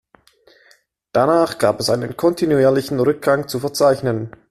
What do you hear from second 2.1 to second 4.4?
kontinuierlichen Rückgang zu verzeichnen.